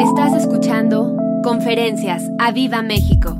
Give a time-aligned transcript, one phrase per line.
[0.00, 3.38] Estás escuchando Conferencias a Viva México.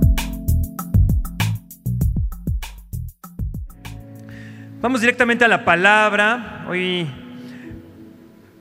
[4.80, 6.64] Vamos directamente a la palabra.
[6.68, 7.06] Hoy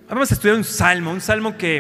[0.10, 1.78] vamos a estudiar un salmo, un salmo que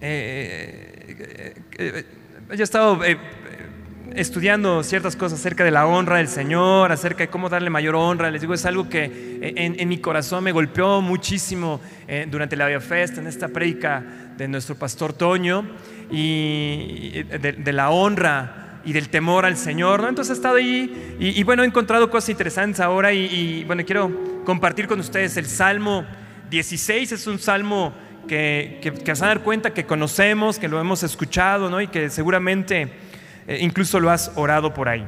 [0.00, 2.04] eh, eh,
[2.50, 3.18] eh, estado eh,
[4.14, 8.30] estudiando ciertas cosas acerca de la honra del Señor, acerca de cómo darle mayor honra.
[8.30, 12.66] Les digo, es algo que en, en mi corazón me golpeó muchísimo eh, durante la
[12.66, 14.04] Via Fest, en esta prédica
[14.36, 15.64] de nuestro pastor Toño,
[16.10, 20.02] y de, de la honra y del temor al Señor.
[20.02, 20.08] ¿no?
[20.08, 23.84] Entonces he estado ahí y, y, bueno, he encontrado cosas interesantes ahora y, y, bueno,
[23.84, 26.04] quiero compartir con ustedes el Salmo
[26.50, 27.92] 16, es un salmo
[28.26, 31.80] que, que, que se van a dar cuenta que conocemos, que lo hemos escuchado ¿no?
[31.80, 33.09] y que seguramente
[33.46, 35.06] eh, incluso lo has orado por ahí.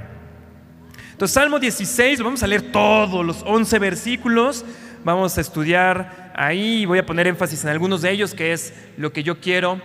[1.12, 4.64] Entonces, Salmo 16, vamos a leer todos los 11 versículos,
[5.04, 9.12] vamos a estudiar ahí, voy a poner énfasis en algunos de ellos, que es lo
[9.12, 9.80] que yo quiero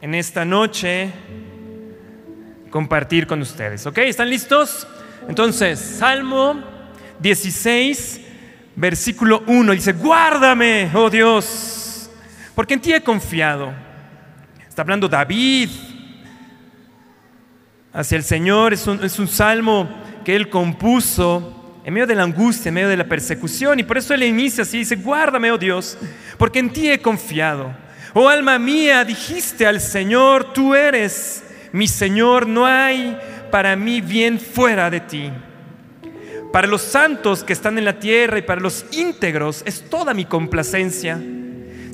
[0.00, 1.12] en esta noche
[2.70, 3.86] compartir con ustedes.
[3.86, 3.98] ¿Ok?
[3.98, 4.86] ¿Están listos?
[5.28, 6.62] Entonces, Salmo
[7.18, 8.20] 16,
[8.76, 12.10] versículo 1, dice, guárdame, oh Dios,
[12.54, 13.72] porque en ti he confiado.
[14.68, 15.68] Está hablando David
[17.98, 19.88] hacia el Señor, es un, salmo
[20.24, 23.98] que él compuso en medio de la angustia, en medio de la persecución, y por
[23.98, 25.98] eso él inicia así, dice, guárdame, oh Dios,
[26.38, 27.74] porque en ti he confiado.
[28.14, 33.18] Oh alma mía, dijiste al Señor, tú eres mi Señor, no hay
[33.50, 35.32] para mí bien fuera de ti.
[36.52, 40.24] Para los santos que están en la tierra y para los íntegros es toda mi
[40.24, 41.20] complacencia.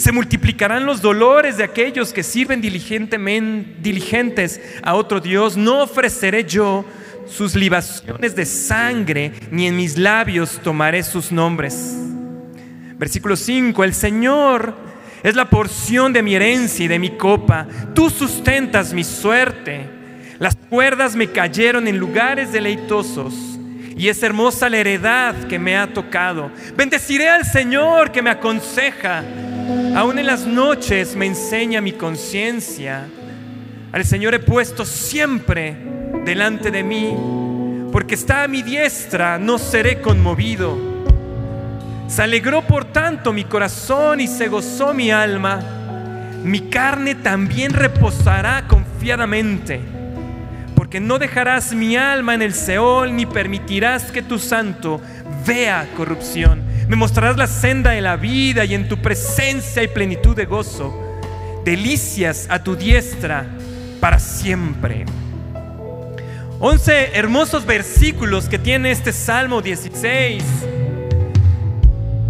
[0.04, 5.56] Se multiplicarán los dolores de aquellos que sirven diligentemente, diligentes a otro Dios.
[5.56, 6.84] No ofreceré yo
[7.26, 11.96] sus libaciones de sangre, ni en mis labios tomaré sus nombres.
[12.98, 14.76] Versículo 5, el Señor
[15.22, 17.66] es la porción de mi herencia y de mi copa.
[17.94, 19.88] Tú sustentas mi suerte.
[20.38, 23.32] Las cuerdas me cayeron en lugares deleitosos
[23.96, 26.50] y es hermosa la heredad que me ha tocado.
[26.76, 29.24] Bendeciré al Señor que me aconseja.
[29.96, 33.06] Aún en las noches me enseña mi conciencia.
[33.92, 35.76] Al Señor he puesto siempre
[36.24, 37.16] delante de mí,
[37.92, 40.76] porque está a mi diestra, no seré conmovido.
[42.08, 45.60] Se alegró por tanto mi corazón y se gozó mi alma.
[46.42, 49.80] Mi carne también reposará confiadamente,
[50.74, 55.00] porque no dejarás mi alma en el Seol, ni permitirás que tu santo
[55.46, 56.73] vea corrupción.
[56.88, 60.94] Me mostrarás la senda de la vida y en tu presencia hay plenitud de gozo.
[61.64, 63.46] Delicias a tu diestra
[64.00, 65.06] para siempre.
[66.60, 70.44] Once hermosos versículos que tiene este Salmo 16.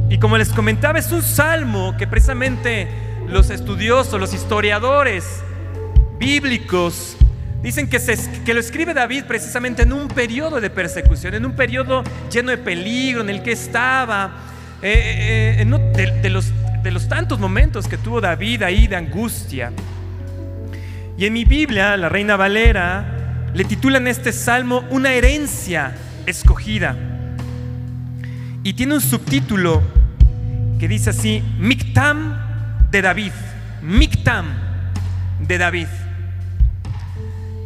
[0.09, 2.89] Y como les comentaba, es un salmo que precisamente
[3.27, 5.43] los estudiosos, los historiadores
[6.19, 7.17] bíblicos,
[7.65, 12.51] dicen que, lo escribe David precisamente en un periodo de persecución, en un periodo lleno
[12.51, 14.31] de peligro en el que estaba,
[14.83, 16.53] eh, eh, de, de, los,
[16.83, 19.73] de los tantos momentos que tuvo David ahí de angustia.
[21.17, 25.95] Y en mi Biblia, la Reina Valera, le titulan este salmo Una herencia
[26.27, 26.97] escogida.
[28.63, 29.83] Y tiene un subtítulo
[30.79, 32.37] que dice así, Mictam
[32.91, 33.33] de David,
[33.81, 34.47] Mictam
[35.41, 35.87] de David.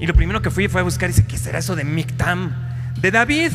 [0.00, 2.54] Y lo primero que fui fue a buscar, dice, ¿qué será eso de Mictam
[3.00, 3.50] de David?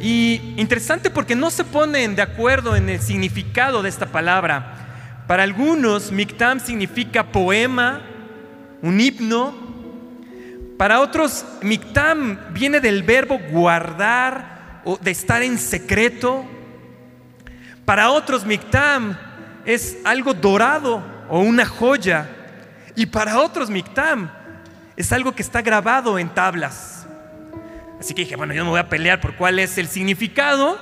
[0.00, 5.22] Y interesante porque no se ponen de acuerdo en el significado de esta palabra.
[5.28, 8.02] Para algunos, Mictam significa poema,
[8.82, 9.54] un himno.
[10.76, 16.44] Para otros, Mictam viene del verbo guardar o de estar en secreto.
[17.84, 19.16] Para otros, Mictam
[19.64, 22.28] es algo dorado o una joya.
[22.96, 24.28] Y para otros, Mictam
[24.96, 27.06] es algo que está grabado en tablas.
[27.98, 30.78] Así que dije, bueno, yo me voy a pelear por cuál es el significado.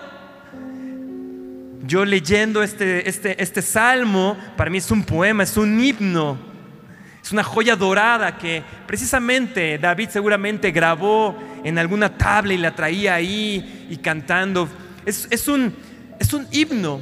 [1.85, 6.39] Yo leyendo este, este, este salmo, para mí es un poema, es un himno,
[7.23, 13.15] es una joya dorada que precisamente David seguramente grabó en alguna tabla y la traía
[13.15, 14.69] ahí y cantando.
[15.07, 15.75] Es, es un,
[16.19, 17.01] es un himno.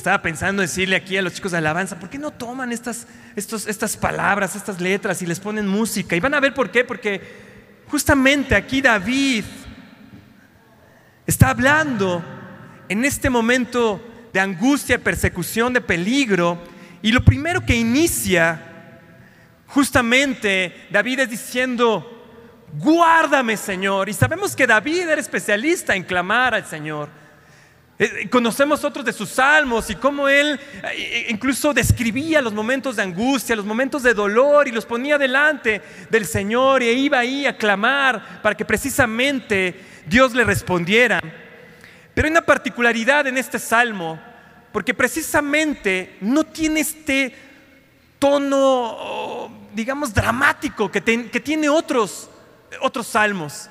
[0.00, 3.06] Estaba pensando decirle aquí a los chicos de alabanza, ¿por qué no toman estas,
[3.36, 6.16] estos, estas palabras, estas letras y les ponen música?
[6.16, 7.20] Y van a ver por qué, porque
[7.86, 9.44] justamente aquí David
[11.26, 12.24] está hablando
[12.88, 14.02] en este momento
[14.32, 16.58] de angustia, persecución, de peligro,
[17.02, 18.98] y lo primero que inicia
[19.66, 22.26] justamente David es diciendo,
[22.72, 24.08] guárdame Señor.
[24.08, 27.10] Y sabemos que David era especialista en clamar al Señor.
[28.02, 33.02] Eh, conocemos otros de sus salmos y cómo él eh, incluso describía los momentos de
[33.02, 37.58] angustia, los momentos de dolor y los ponía delante del Señor e iba ahí a
[37.58, 41.20] clamar para que precisamente Dios le respondiera.
[42.14, 44.18] Pero hay una particularidad en este salmo,
[44.72, 47.34] porque precisamente no tiene este
[48.18, 52.30] tono, digamos, dramático que, que tiene otros,
[52.80, 53.68] otros salmos.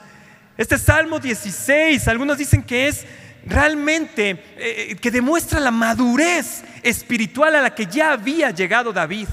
[0.59, 3.05] Este Salmo 16, algunos dicen que es
[3.45, 9.27] realmente eh, que demuestra la madurez espiritual a la que ya había llegado David.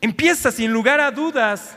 [0.00, 1.76] Empieza sin lugar a dudas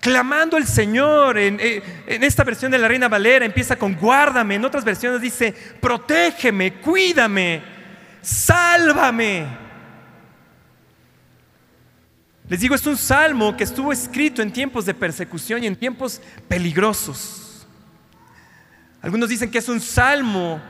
[0.00, 1.38] clamando al Señor.
[1.38, 5.20] En, eh, en, esta versión de la Reina Valera empieza con guárdame, en otras versiones
[5.20, 7.62] dice protégeme, cuídame,
[8.20, 9.64] sálvame.
[12.48, 16.20] Les digo, es un salmo que estuvo escrito en tiempos de persecución y en tiempos
[16.46, 17.43] peligrosos.
[19.04, 20.62] Algunos dicen que es un salmo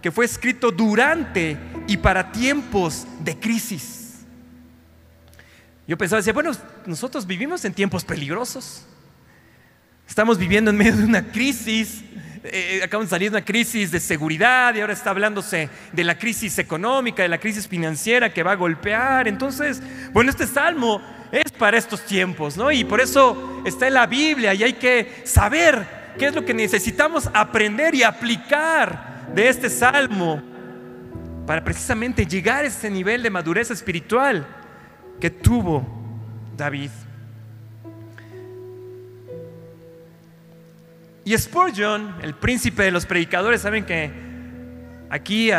[0.00, 1.58] que fue escrito durante
[1.88, 4.20] y para tiempos de crisis.
[5.88, 6.52] Yo pensaba, decía, bueno,
[6.86, 8.86] nosotros vivimos en tiempos peligrosos.
[10.08, 12.04] Estamos viviendo en medio de una crisis.
[12.44, 16.16] Eh, acabamos de salir de una crisis de seguridad y ahora está hablándose de la
[16.16, 19.26] crisis económica, de la crisis financiera que va a golpear.
[19.26, 19.82] Entonces,
[20.12, 21.02] bueno, este salmo
[21.32, 22.70] es para estos tiempos, ¿no?
[22.70, 26.54] Y por eso está en la Biblia y hay que saber qué es lo que
[26.54, 30.42] necesitamos aprender y aplicar de este salmo
[31.46, 34.46] para precisamente llegar a ese nivel de madurez espiritual
[35.20, 35.86] que tuvo
[36.56, 36.90] David.
[41.24, 44.10] Y Spurgeon, el príncipe de los predicadores, saben que
[45.10, 45.50] aquí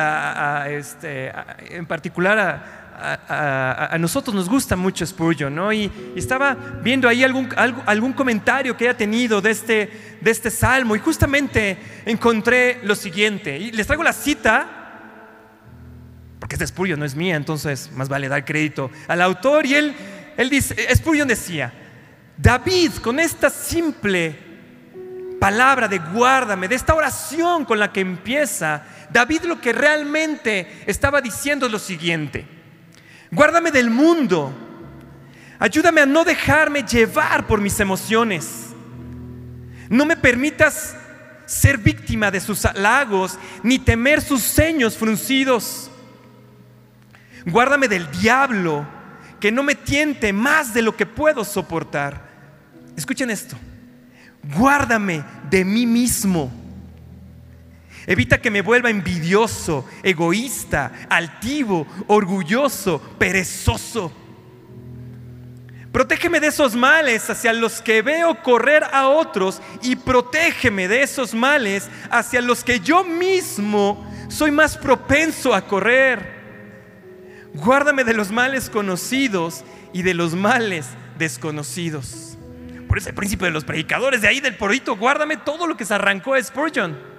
[0.68, 1.32] este,
[1.70, 5.74] en particular a, a, nosotros nos gusta mucho Spurgeon, ¿no?
[5.74, 7.50] Y, estaba viendo ahí algún,
[7.86, 13.58] algún comentario que haya tenido de este, de este salmo y justamente encontré lo siguiente.
[13.58, 14.68] Y les traigo la cita,
[16.40, 19.66] porque es de Spurgeon, no es mía, entonces más vale dar crédito al autor.
[19.66, 19.96] Y él,
[20.38, 21.74] él dice, Spurgeon decía,
[22.38, 24.52] David con esta simple
[25.40, 31.20] palabra de guárdame, de esta oración con la que empieza, David lo que realmente estaba
[31.20, 32.61] diciendo es lo siguiente.
[33.32, 34.54] Guárdame del mundo.
[35.58, 38.68] Ayúdame a no dejarme llevar por mis emociones.
[39.90, 40.96] No me permitas
[41.46, 45.90] ser víctima de sus halagos ni temer sus seños fruncidos.
[47.46, 48.86] Guárdame del diablo,
[49.40, 52.30] que no me tiente más de lo que puedo soportar.
[52.96, 53.58] Escuchen esto.
[54.56, 56.61] Guárdame de mí mismo
[58.08, 64.12] Evita que me vuelva envidioso, egoísta, altivo, orgulloso, perezoso.
[65.92, 71.34] Protégeme de esos males hacia los que veo correr a otros y protégeme de esos
[71.34, 76.40] males hacia los que yo mismo soy más propenso a correr.
[77.54, 80.88] Guárdame de los males conocidos y de los males
[81.18, 82.38] desconocidos.
[82.88, 85.94] Por ese príncipe de los predicadores, de ahí del porrito, guárdame todo lo que se
[85.94, 87.11] arrancó a Spurgeon.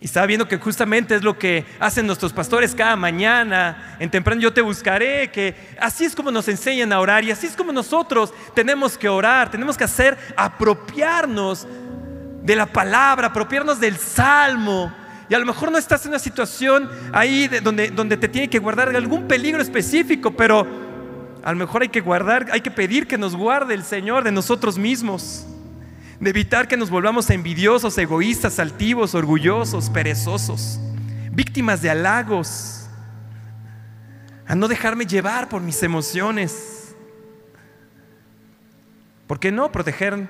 [0.00, 3.96] Y estaba viendo que justamente es lo que hacen nuestros pastores cada mañana.
[3.98, 7.46] En temprano yo te buscaré, que así es como nos enseñan a orar y así
[7.46, 9.50] es como nosotros tenemos que orar.
[9.50, 11.68] Tenemos que hacer apropiarnos
[12.42, 14.90] de la palabra, apropiarnos del salmo.
[15.28, 18.58] Y a lo mejor no estás en una situación ahí donde, donde te tiene que
[18.58, 20.66] guardar algún peligro específico, pero
[21.42, 24.32] a lo mejor hay que guardar, hay que pedir que nos guarde el Señor de
[24.32, 25.46] nosotros mismos
[26.20, 30.78] de evitar que nos volvamos envidiosos, egoístas, altivos, orgullosos, perezosos,
[31.32, 32.86] víctimas de halagos,
[34.46, 36.94] a no dejarme llevar por mis emociones.
[39.26, 40.28] ¿Por qué no proteger,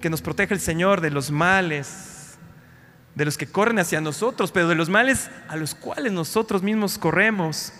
[0.00, 2.38] que nos proteja el Señor de los males,
[3.14, 6.98] de los que corren hacia nosotros, pero de los males a los cuales nosotros mismos
[6.98, 7.72] corremos,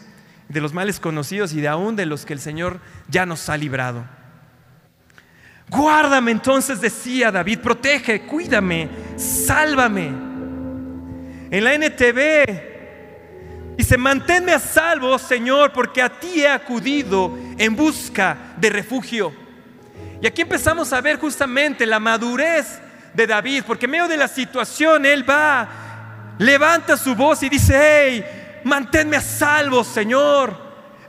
[0.49, 3.57] de los males conocidos y de aún de los que el Señor ya nos ha
[3.57, 4.16] librado?
[5.69, 10.07] Guárdame entonces, decía David, protege, cuídame, sálvame.
[11.51, 18.55] En la NTV dice, manténme a salvo, Señor, porque a ti he acudido en busca
[18.57, 19.33] de refugio.
[20.23, 22.81] Y aquí empezamos a ver justamente la madurez
[23.13, 27.77] de David, porque en medio de la situación él va, levanta su voz y dice,
[27.77, 28.25] hey,
[28.65, 30.65] manténme a salvo, Señor.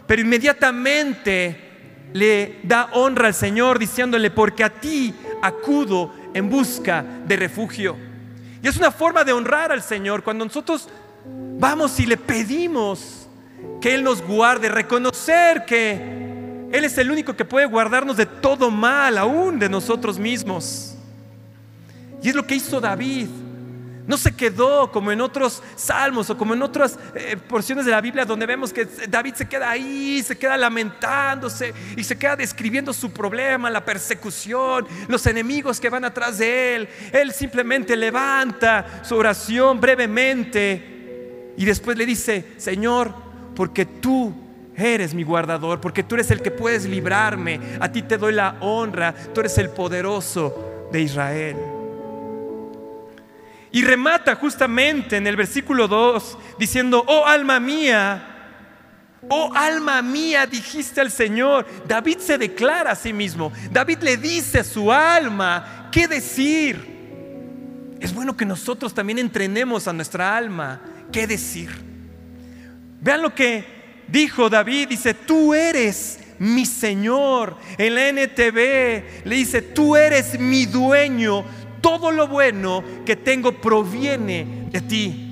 [0.08, 1.67] Pero inmediatamente
[2.14, 7.96] le da honra al Señor diciéndole, porque a ti acudo en busca de refugio.
[8.62, 10.90] Y es una forma de honrar al Señor cuando nosotros
[11.60, 13.28] vamos y le pedimos
[13.82, 15.94] que Él nos guarde, reconocer que
[16.72, 20.96] Él es el único que puede guardarnos de todo mal, aún de nosotros mismos.
[22.22, 23.28] Y es lo que hizo David.
[24.08, 28.00] No se quedó como en otros salmos o como en otras eh, porciones de la
[28.00, 32.94] Biblia donde vemos que David se queda ahí, se queda lamentándose y se queda describiendo
[32.94, 36.90] su problema, la persecución, los enemigos que van atrás de él.
[37.12, 43.14] Él simplemente levanta su oración brevemente y después le dice, Señor,
[43.56, 44.34] porque tú
[44.78, 48.56] eres mi guardador, porque tú eres el que puedes librarme, a ti te doy la
[48.62, 51.77] honra, tú eres el poderoso de Israel.
[53.72, 58.38] Y remata justamente en el versículo 2 diciendo, oh alma mía,
[59.30, 61.66] oh alma mía, dijiste al Señor.
[61.86, 63.52] David se declara a sí mismo.
[63.72, 66.98] David le dice a su alma, ¿qué decir?
[68.00, 70.82] Es bueno que nosotros también entrenemos a nuestra alma,
[71.12, 71.70] ¿qué decir?
[73.02, 73.66] Vean lo que
[74.08, 77.58] dijo David, dice, tú eres mi Señor.
[77.78, 81.44] En la NTV le dice, tú eres mi dueño,
[81.82, 85.28] todo lo bueno que tengo proviene de ti.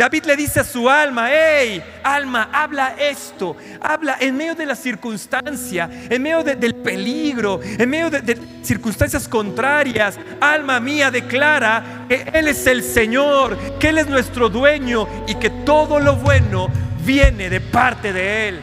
[0.00, 4.74] David le dice a su alma, hey, alma, habla esto, habla en medio de la
[4.74, 10.18] circunstancia, en medio del peligro, en medio de, circunstancias contrarias.
[10.40, 15.50] Alma mía, declara que Él es el Señor, que Él es nuestro dueño y que
[15.50, 16.68] todo lo bueno
[17.04, 18.60] viene de parte de Él.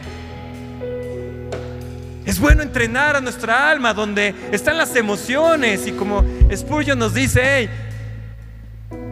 [2.28, 6.22] Es bueno entrenar a nuestra alma donde están las emociones y como
[6.54, 7.70] Spurgeon nos dice,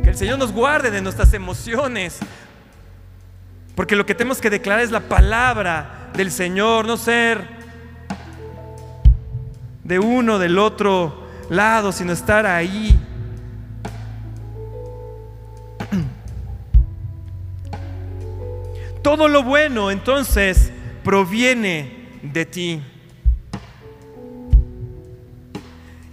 [0.04, 2.18] que el Señor nos guarde de nuestras emociones.
[3.75, 7.42] Porque lo que tenemos que declarar es la palabra del Señor, no ser
[9.82, 13.00] de uno, del otro lado, sino estar ahí.
[19.02, 20.70] Todo lo bueno entonces
[21.02, 22.82] proviene de ti.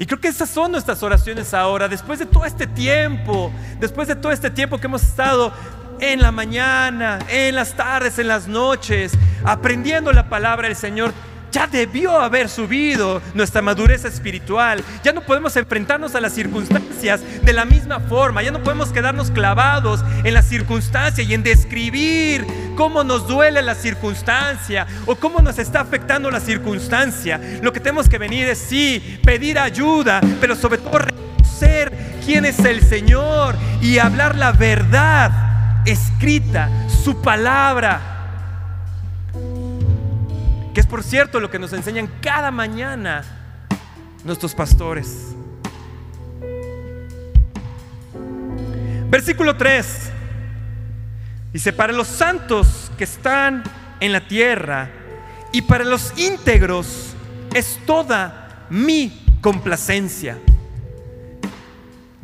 [0.04, 4.18] Y creo que esas son nuestras oraciones ahora, después de todo este tiempo, después de
[4.18, 5.54] todo este tiempo que hemos estado
[6.02, 9.14] en la mañana, en las tardes, en las noches,
[9.46, 11.14] aprendiendo la palabra del Señor
[11.54, 14.84] ya debió haber subido nuestra madurez espiritual.
[15.04, 18.42] Ya no podemos enfrentarnos a las circunstancias de la misma forma.
[18.42, 22.46] Ya no podemos quedarnos clavados en la circunstancia y en describir
[22.76, 27.40] cómo nos duele la circunstancia o cómo nos está afectando la circunstancia.
[27.62, 31.94] Lo que tenemos que venir es sí, pedir ayuda, pero sobre todo reconocer
[32.26, 35.32] quién es el Señor y hablar la verdad
[35.86, 36.70] escrita,
[37.04, 38.13] su palabra
[40.74, 43.24] que es por cierto lo que nos enseñan cada mañana
[44.24, 45.36] nuestros pastores.
[49.10, 50.10] Versículo 3.
[51.52, 53.64] Dice, para los santos que están
[54.00, 54.90] en la tierra
[55.52, 57.14] y para los íntegros
[57.54, 60.40] es toda mi complacencia.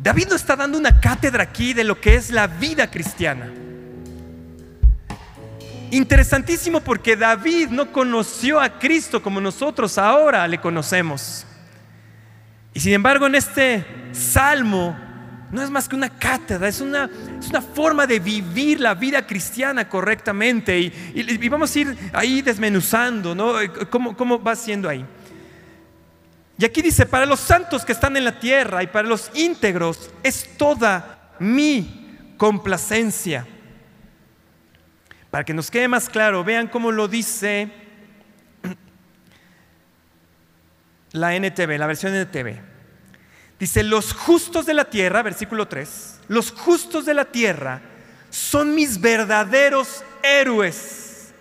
[0.00, 3.52] David nos está dando una cátedra aquí de lo que es la vida cristiana.
[5.90, 11.44] Interesantísimo porque David no conoció a Cristo como nosotros ahora le conocemos.
[12.72, 14.96] Y sin embargo en este salmo
[15.50, 19.26] no es más que una cátedra, es una, es una forma de vivir la vida
[19.26, 20.78] cristiana correctamente.
[20.78, 23.54] Y, vamos a ir ahí desmenuzando, ¿no?
[23.90, 25.04] ¿Cómo, ¿Cómo va siendo ahí?
[26.56, 30.10] Y aquí dice, para los santos que están en la tierra y para los íntegros
[30.22, 33.46] es toda mi complacencia.
[35.30, 37.70] Para que nos quede más claro, vean cómo lo dice
[41.12, 42.58] la NTV, la versión NTV.
[43.58, 47.82] Dice, los justos de la tierra, versículo 3, los justos de la tierra
[48.30, 51.32] son mis verdaderos héroes.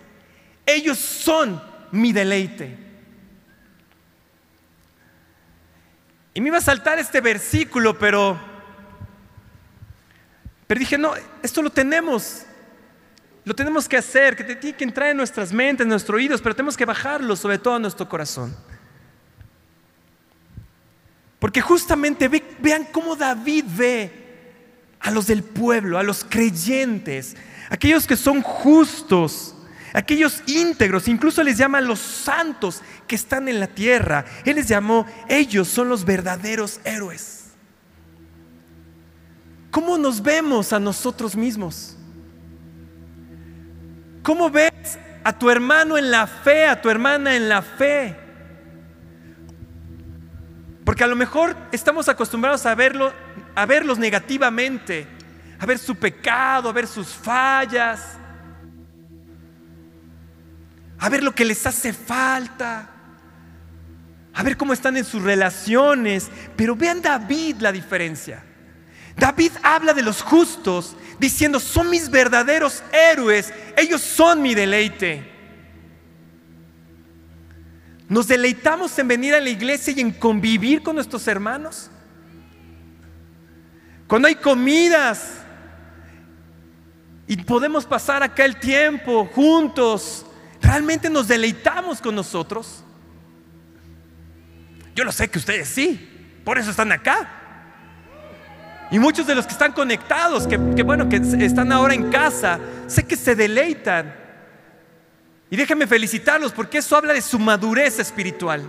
[0.65, 2.77] Ellos son mi deleite.
[6.34, 8.39] Y me iba a saltar este versículo, pero,
[10.67, 12.46] pero dije, no, esto lo tenemos.
[13.50, 16.53] Lo tenemos que hacer, que tiene que entrar en nuestras mentes, en nuestros oídos, pero
[16.53, 18.56] tenemos que bajarlo sobre todo a nuestro corazón.
[21.39, 22.29] Porque justamente
[22.60, 24.12] vean cómo David ve
[25.00, 27.36] a los del pueblo, a los creyentes,
[27.72, 29.56] aquellos que son justos,
[29.94, 34.25] aquellos íntegros, incluso les llama los santos que están en la tierra.
[34.46, 37.46] Él les llamó, ellos son los verdaderos héroes.
[39.72, 41.96] ¿Cómo nos vemos a nosotros mismos?
[44.23, 48.15] ¿Cómo ves a tu hermano en la fe, a tu hermana en la fe?
[50.83, 52.75] Porque a lo mejor estamos acostumbrados a
[53.55, 55.07] a verlos negativamente,
[55.59, 58.17] a ver su pecado, a ver sus fallas,
[60.99, 62.89] a ver lo que les hace falta.
[64.31, 68.41] a ver cómo están en sus relaciones, pero vean David la diferencia.
[69.17, 75.29] David habla de los justos diciendo, son mis verdaderos héroes, ellos son mi deleite.
[78.07, 81.91] ¿Nos deleitamos en venir a la iglesia y en convivir con nuestros hermanos?
[84.07, 85.35] Cuando hay comidas
[87.27, 90.25] y podemos pasar acá el tiempo juntos,
[90.59, 92.83] ¿realmente nos deleitamos con nosotros?
[94.95, 97.38] Yo lo sé que ustedes sí, por eso están acá.
[98.91, 103.05] Y muchos de los que están conectados, que, bueno, que están ahora en casa, sé
[103.05, 104.15] que se deleitan.
[105.51, 108.63] Y déjenme felicitarlos porque eso habla de su madurez espiritual.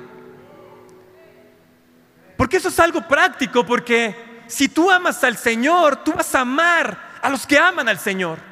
[2.37, 7.19] Porque eso es algo práctico, porque si tú amas al Señor, tú vas a amar
[7.23, 8.50] a los que aman al Señor.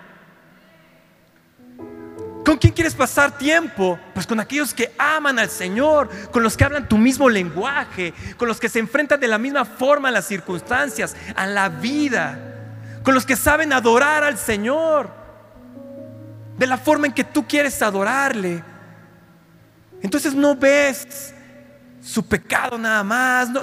[2.48, 3.98] ¿Con quién quieres pasar tiempo?
[4.14, 8.48] Pues con aquellos que aman al Señor, con los que hablan tu mismo lenguaje, con
[8.48, 12.38] los que se enfrentan de la misma forma a las circunstancias, a la vida,
[13.02, 15.10] con los que saben adorar al Señor,
[16.56, 18.64] de la forma en que tú quieres adorarle.
[20.00, 21.34] Entonces no ves
[22.02, 23.62] su pecado nada más, no,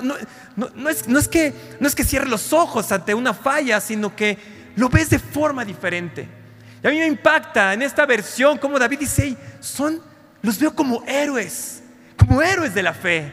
[0.87, 4.37] es, que, no es que cierre los ojos ante una falla, sino que
[4.75, 6.44] lo ves de forma diferente.
[6.85, 9.99] Y a mí me impacta en esta versión como David dice, son,
[10.43, 11.81] los veo como héroes,
[12.15, 13.31] como héroes de la fe.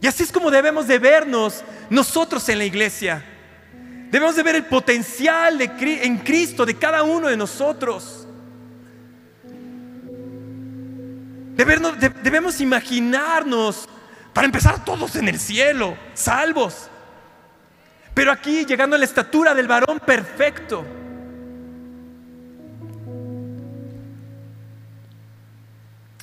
[0.00, 3.24] Y así es como debemos de vernos nosotros en la iglesia.
[4.08, 5.64] Debemos de ver el potencial de,
[6.04, 8.28] en Cristo de cada uno de nosotros.
[11.56, 13.88] Debemos, debemos imaginarnos,
[14.32, 16.88] para empezar, todos en el cielo, salvos.
[18.14, 21.01] Pero aquí llegando a la estatura del varón perfecto.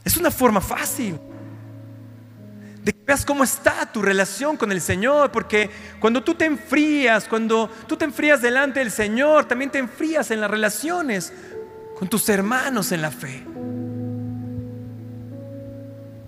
[0.10, 1.20] Es una forma fácil
[2.84, 7.26] de que veas cómo está tu relación con el Señor, porque cuando tú te enfrías,
[7.26, 11.32] cuando tú te enfrías delante del Señor, también te enfrías en las relaciones
[12.00, 13.46] con tus hermanos en la fe.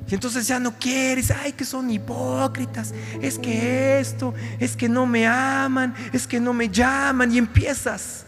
[0.08, 5.08] Y entonces ya no quieres, ay, que son hipócritas, es que esto, es que no
[5.08, 8.27] me aman, es que no me llaman, y empiezas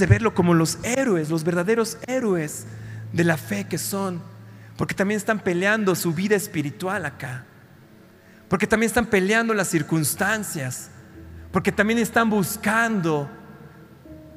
[0.00, 2.66] de verlo como los héroes, los verdaderos héroes
[3.12, 4.20] de la fe que son.
[4.76, 7.44] Porque también están peleando su vida espiritual acá.
[8.48, 10.90] Porque también están peleando las circunstancias.
[11.52, 13.30] Porque también están buscando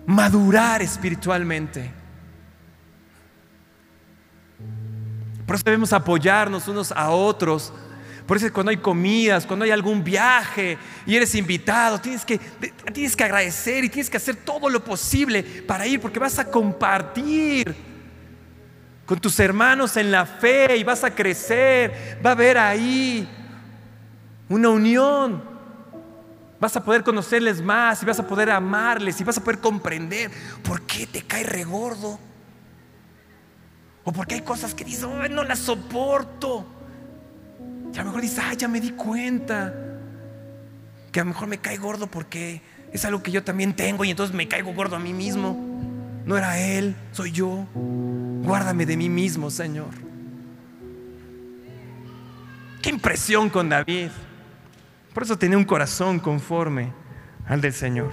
[0.06, 1.92] madurar espiritualmente.
[5.46, 7.74] Por eso debemos apoyarnos unos a otros
[8.26, 12.38] por eso cuando hay comidas, cuando hay algún viaje y eres invitado, tienes que,
[12.94, 16.50] tienes que agradecer y tienes que hacer todo lo posible para ir porque vas a
[16.50, 17.76] compartir
[19.06, 22.20] con tus hermanos en la fe y vas a crecer.
[22.26, 23.28] Va a haber ahí
[24.48, 25.44] una unión.
[26.60, 30.32] Vas a poder conocerles más y vas a poder amarles y vas a poder comprender
[30.64, 32.18] por qué te cae regordo.
[34.06, 36.66] O porque hay cosas que dices, no las soporto.
[37.94, 39.74] Y a lo mejor dices, ah, ya me di cuenta
[41.12, 44.10] que a lo mejor me cae gordo porque es algo que yo también tengo y
[44.10, 45.56] entonces me caigo gordo a mí mismo.
[46.26, 47.68] No era Él, soy yo.
[47.76, 49.90] Guárdame de mí mismo, Señor.
[52.82, 54.10] Qué impresión con David.
[55.14, 56.92] Por eso tenía un corazón conforme
[57.46, 58.12] al del Señor.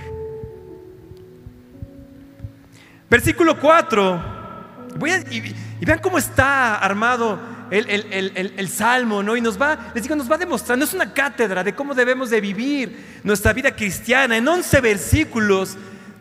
[3.09, 4.23] Versículo 4.
[5.31, 5.37] y,
[5.81, 9.37] y vean cómo está armado el, salmo, ¿no?
[9.37, 12.41] Y nos va, les digo, nos va demostrando, es una cátedra de cómo debemos de
[12.41, 14.37] vivir nuestra vida cristiana.
[14.37, 15.77] En 11 versículos,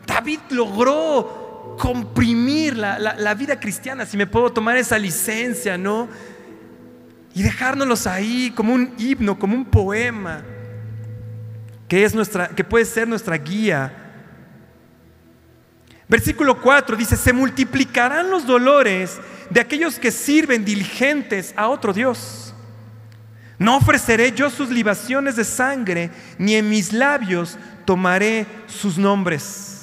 [0.06, 6.08] David logró comprimir la, la vida cristiana, si me puedo tomar esa licencia, ¿no?
[7.34, 10.42] Y dejárnoslos ahí como un himno, como un poema,
[11.88, 13.92] que, es nuestra, que puede ser nuestra guía.
[16.08, 19.18] Versículo 4 dice, se multiplicarán los dolores
[19.50, 22.54] de aquellos que sirven diligentes a otro Dios.
[23.58, 29.76] No ofreceré yo sus libaciones de sangre, ni en mis labios tomaré sus nombres.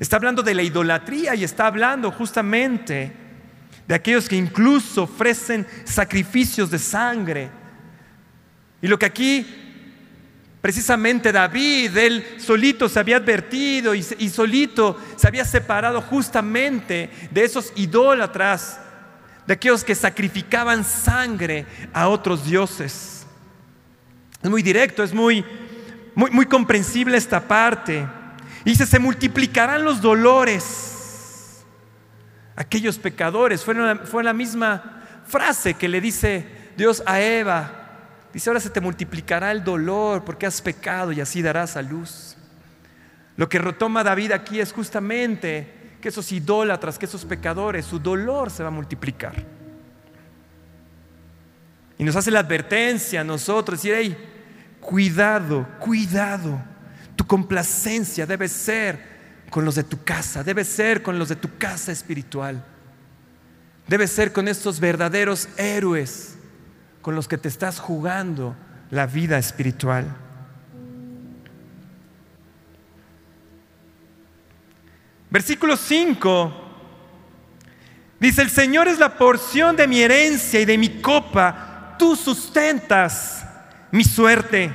[0.00, 3.12] Está hablando de la idolatría y está hablando justamente
[3.86, 7.50] de aquellos que incluso ofrecen sacrificios de sangre.
[8.82, 9.63] Y lo que aquí
[10.64, 17.70] Precisamente David, él solito se había advertido y, solito se había separado justamente de esos
[17.76, 18.80] idólatras,
[19.46, 23.26] de aquellos que sacrificaban sangre a otros dioses.
[24.42, 25.44] Es muy directo, es muy,
[26.14, 28.08] muy, comprensible esta parte.
[28.64, 31.62] dice, se multiplicarán los dolores.
[32.56, 33.62] aquellos pecadores.
[33.62, 37.83] Fue la, fue la misma frase que le dice Dios a Eva.
[38.34, 42.36] Dice, ahora se te multiplicará el dolor porque has pecado y así darás a luz.
[43.36, 48.50] Lo que retoma David aquí es justamente que esos idólatras, que esos pecadores, su dolor
[48.50, 49.34] se va a multiplicar.
[51.96, 54.16] Y nos hace la advertencia a nosotros, decir, hey,
[54.80, 56.60] cuidado, cuidado,
[57.14, 59.14] tu complacencia debe ser
[59.48, 62.64] con los de tu casa, debe ser con los de tu casa espiritual,
[63.86, 66.33] debe ser con estos verdaderos héroes
[67.04, 68.56] con los que te estás jugando
[68.90, 70.06] la vida espiritual.
[75.28, 76.54] Versículo 5
[78.18, 83.44] dice, el Señor es la porción de mi herencia y de mi copa, tú sustentas
[83.90, 84.72] mi suerte.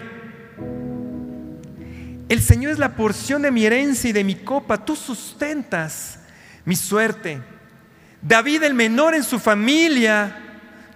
[2.30, 6.20] El Señor es la porción de mi herencia y de mi copa, tú sustentas
[6.64, 7.42] mi suerte.
[8.22, 10.46] David el menor en su familia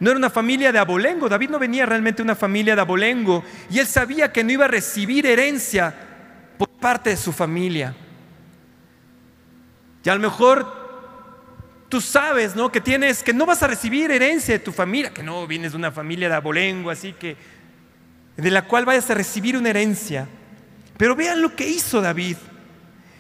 [0.04, 3.42] no era una familia de abolengo, David no venía realmente de una familia de abolengo
[3.70, 5.96] y él sabía que no iba a recibir herencia
[6.58, 7.96] por parte de su familia.
[10.04, 12.70] Y a lo mejor tú sabes, ¿no?
[12.70, 15.78] Que tienes, que no vas a recibir herencia de tu familia, que no vienes de
[15.78, 17.38] una familia de abolengo, así que
[18.36, 20.28] de la cual vayas a recibir una herencia.
[20.98, 22.36] Pero vean lo que hizo David.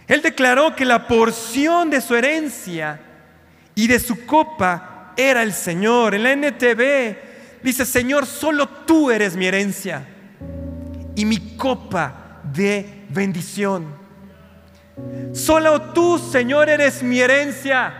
[0.05, 2.99] Él declaró que la porción de su herencia
[3.73, 6.15] y de su copa era el Señor.
[6.15, 7.17] En la NTV
[7.63, 10.05] dice, Señor, solo tú eres mi herencia
[11.15, 14.03] y mi copa de bendición.
[15.33, 17.93] Solo tú, Señor, eres mi herencia.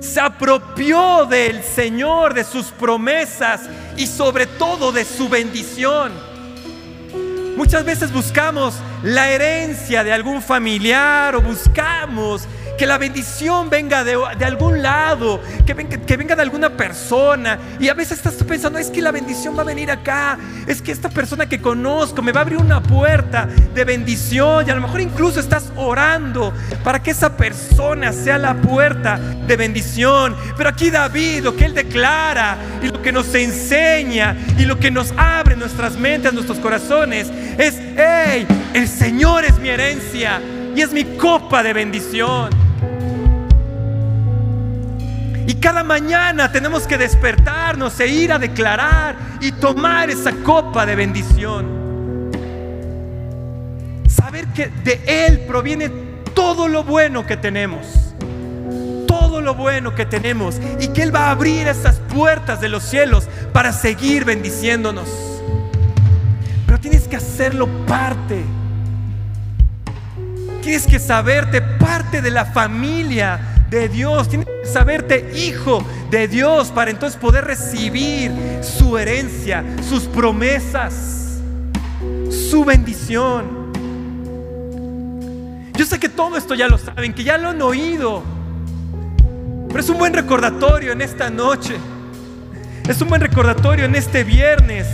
[0.00, 3.62] Se apropió del Señor, de sus promesas
[3.96, 6.12] y sobre todo de su bendición.
[7.56, 14.14] Muchas veces buscamos la herencia de algún familiar o buscamos que la bendición venga de,
[14.44, 17.58] algún lado, que venga, que venga de alguna persona.
[17.80, 20.92] Y a veces estás pensando, es que la bendición va a venir acá, es que
[20.92, 24.66] esta persona que conozco me va a abrir una puerta de bendición.
[24.66, 26.52] Y a lo mejor incluso estás orando
[26.84, 30.36] para que esa persona sea la puerta de bendición.
[30.56, 34.90] Pero aquí David, lo que él declara y lo que nos enseña y lo que
[34.90, 40.40] nos abre nuestras mentes, nuestros corazones, es, hey, el Señor es mi herencia
[40.74, 42.65] y es mi copa de bendición.
[45.46, 50.96] Y cada mañana tenemos que despertarnos e ir a declarar y tomar esa copa de
[50.96, 52.30] bendición.
[54.08, 55.88] Saber que de Él proviene
[56.34, 57.86] todo lo bueno que tenemos.
[59.06, 60.56] Todo lo bueno que tenemos.
[60.80, 65.08] Y que Él va a abrir esas puertas de los cielos para seguir bendiciéndonos.
[66.66, 68.42] Pero tienes que hacerlo parte.
[70.60, 76.70] Tienes que saberte parte de la familia de Dios, tienes que saberte hijo de Dios
[76.70, 78.30] para entonces poder recibir
[78.62, 81.40] su herencia, sus promesas,
[82.30, 83.72] su bendición.
[85.74, 88.22] Yo sé que todo esto ya lo saben, que ya lo han oído,
[89.68, 91.76] pero es un buen recordatorio en esta noche,
[92.88, 94.86] es un buen recordatorio en este viernes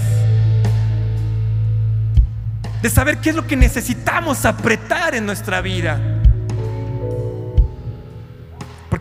[2.83, 6.12] de saber qué es lo que necesitamos apretar en nuestra vida.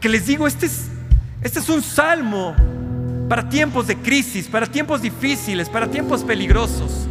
[0.01, 0.87] Porque les digo, este es,
[1.43, 2.55] este es un salmo
[3.29, 7.05] para tiempos de crisis, para tiempos difíciles, para tiempos peligrosos.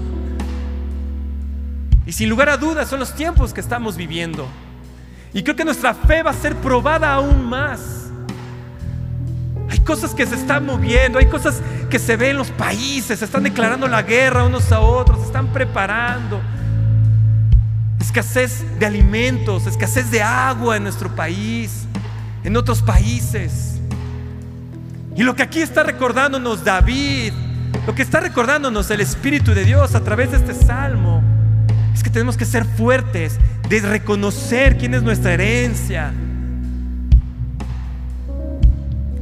[2.05, 4.49] Y sin lugar a dudas son los tiempos que estamos viviendo.
[5.33, 8.11] Y creo que nuestra fe va a ser probada aún más.
[9.69, 13.25] Hay cosas que se están moviendo, hay cosas que se ven en los países, se
[13.25, 16.41] están declarando la guerra unos a otros, se están preparando.
[18.01, 21.87] Escasez de alimentos, escasez de agua en nuestro país
[22.45, 23.81] en otros países.
[25.17, 27.33] Y lo que aquí está recordándonos David,
[27.87, 31.23] lo que está recordándonos el Espíritu de Dios a través de este salmo,
[31.93, 36.13] es que tenemos que ser fuertes, de reconocer quién es nuestra herencia,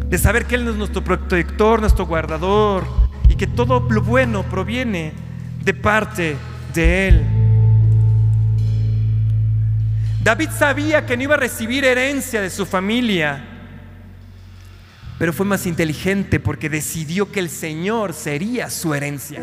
[0.09, 2.87] de saber que Él es nuestro protector, nuestro guardador,
[3.28, 5.12] y que todo lo bueno proviene
[5.64, 6.37] de parte
[6.74, 7.38] de Él.
[10.28, 13.42] David sabía que no iba a recibir herencia de su familia,
[15.18, 19.40] pero fue más inteligente porque decidió que el Señor sería su herencia.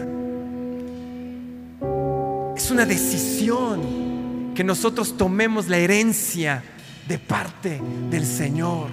[2.56, 6.62] Es una decisión que nosotros tomemos la herencia
[7.08, 8.92] de parte del Señor.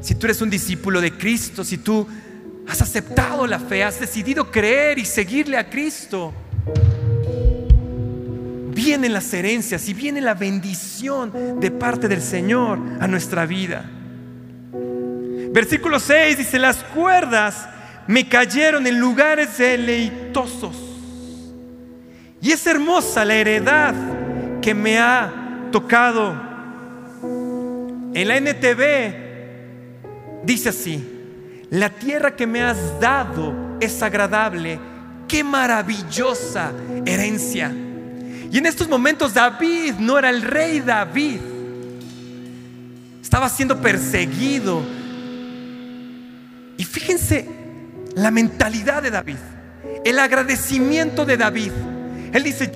[0.00, 2.06] Si tú eres un discípulo de Cristo, si tú
[2.68, 6.32] has aceptado la fe, has decidido creer y seguirle a Cristo,
[8.82, 13.84] vienen las herencias y viene la bendición de parte del Señor a nuestra vida.
[15.52, 17.68] Versículo 6 dice, las cuerdas
[18.06, 20.74] me cayeron en lugares deleitosos.
[22.40, 23.94] Y es hermosa la heredad
[24.62, 25.30] que me ha
[25.70, 26.32] tocado.
[28.14, 31.06] En la NTV dice así,
[31.68, 34.80] la tierra que me has dado es agradable,
[35.28, 36.72] qué maravillosa
[37.04, 37.70] herencia.
[38.50, 41.38] Y en estos momentos David no era el rey David,
[43.22, 44.82] estaba siendo perseguido.
[46.76, 47.48] Y fíjense
[48.16, 49.36] la mentalidad de David,
[50.04, 51.70] el agradecimiento de David.
[52.32, 52.72] Él dice,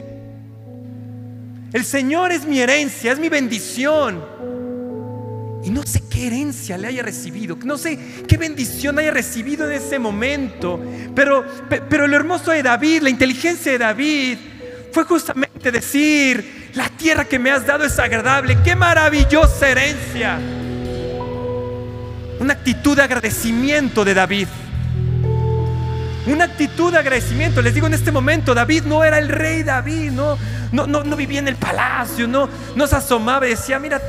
[1.72, 4.24] el Señor es mi herencia, es mi bendición.
[5.64, 9.72] Y no sé qué herencia le haya recibido, no sé qué bendición haya recibido en
[9.72, 10.80] ese momento.
[11.16, 11.44] Pero,
[11.88, 14.38] pero lo hermoso de David, la inteligencia de David,
[14.94, 20.38] fue justamente decir, la tierra que me has dado es agradable, qué maravillosa herencia.
[22.38, 24.46] Una actitud de agradecimiento de David.
[26.26, 27.60] Una actitud de agradecimiento.
[27.60, 30.38] Les digo en este momento, David no era el rey David, no,
[30.70, 34.00] no, no, vivía en el palacio, no, no se asomaba y decía, mira,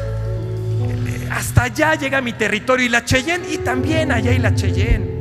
[1.32, 5.16] hasta allá llega mi territorio y la Cheyenne y también allá y la Cheyenne.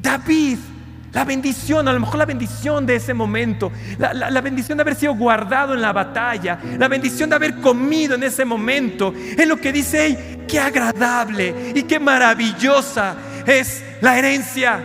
[0.00, 0.58] David,
[1.12, 5.14] la bendición, a lo mejor la bendición de ese momento, la, bendición de haber sido
[5.14, 9.72] guardado en la batalla, la bendición de haber comido en ese momento, es lo que
[9.72, 13.14] dice, qué agradable y qué maravillosa
[13.46, 14.80] es la herencia.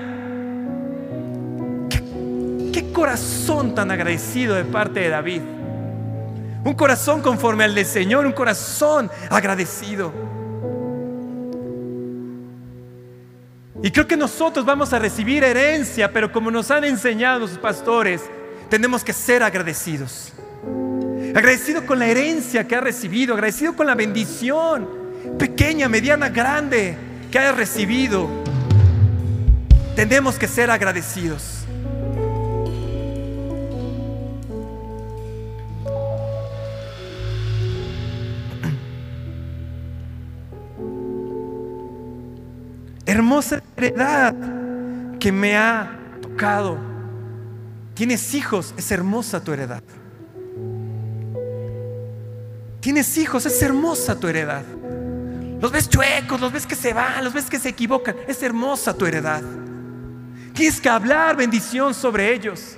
[1.89, 5.41] ¿Qué, corazón tan agradecido de parte de David.
[6.63, 10.26] Un corazón conforme al del Señor, un corazón agradecido.
[13.83, 18.21] Y creo que nosotros vamos a recibir herencia, pero como nos han enseñado sus pastores,
[18.69, 20.33] tenemos que ser agradecidos.
[21.35, 24.89] Agradecido con la herencia que ha recibido, agradecido con la bendición,
[25.37, 26.97] pequeña, mediana, grande,
[27.31, 28.27] que haya recibido.
[29.95, 31.56] Tenemos que ser agradecidos.
[43.07, 44.35] Hermosa heredad
[45.17, 46.77] que me ha tocado.
[47.93, 49.81] Tienes hijos, es hermosa tu heredad.
[52.81, 54.63] Tienes hijos, es hermosa tu heredad.
[55.61, 58.13] Los ves chuecos, los ves que se van, los ves que se equivocan.
[58.27, 59.41] Es hermosa tu heredad.
[60.53, 62.75] Tienes que hablar bendición sobre ellos.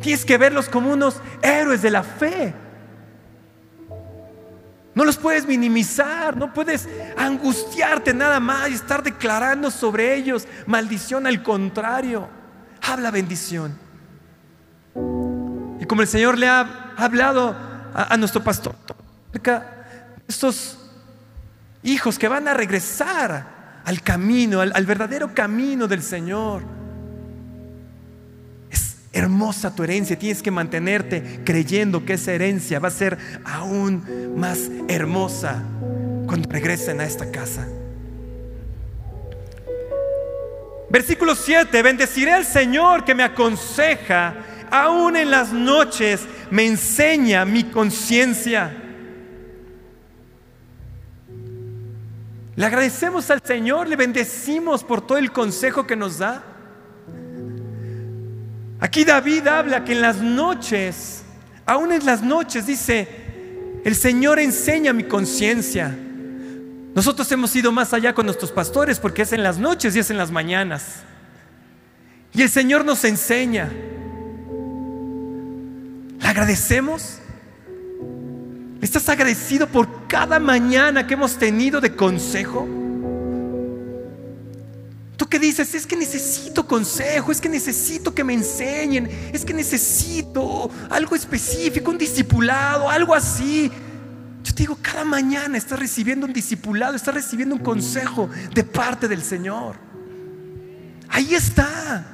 [0.00, 2.54] Tienes que verlos como unos héroes de la fe.
[4.94, 11.26] No los puedes minimizar, no puedes angustiarte nada más y estar declarando sobre ellos maldición.
[11.26, 12.28] Al contrario,
[12.82, 13.78] habla bendición.
[15.80, 17.56] Y como el Señor le ha hablado
[17.94, 18.74] a, nuestro pastor,
[20.28, 20.78] estos
[21.82, 26.81] hijos que van a regresar al camino, al, verdadero camino del Señor.
[29.12, 34.70] Hermosa tu herencia, tienes que mantenerte creyendo que esa herencia va a ser aún más
[34.88, 35.62] hermosa
[36.26, 37.68] cuando regresen a esta casa.
[40.88, 44.34] Versículo 7, bendeciré al Señor que me aconseja,
[44.70, 46.20] aún en las noches
[46.50, 48.76] me enseña mi conciencia.
[52.54, 56.51] Le agradecemos al Señor, le bendecimos por todo el consejo que nos da.
[58.82, 61.22] Aquí David habla que en las noches,
[61.64, 63.06] aún en las noches, dice,
[63.84, 65.96] el Señor enseña mi conciencia.
[66.92, 70.10] Nosotros hemos ido más allá con nuestros pastores porque es en las noches y es
[70.10, 71.04] en las mañanas.
[72.34, 73.70] Y el Señor nos enseña.
[76.18, 77.20] ¿Le agradecemos?
[78.80, 82.66] ¿Estás agradecido por cada mañana que hemos tenido de consejo?
[85.22, 89.54] Tú que dices, es que necesito consejo, es que necesito que me enseñen, es que
[89.54, 93.70] necesito algo específico, un discipulado, algo así.
[94.42, 99.06] Yo te digo, cada mañana estás recibiendo un discipulado, estás recibiendo un consejo de parte
[99.06, 99.76] del Señor.
[101.08, 102.04] Ahí está.